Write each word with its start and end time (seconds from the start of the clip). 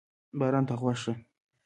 باران 0.39 0.63
ته 0.69 0.73
غوږ 0.79 0.97
شه. 1.03 1.13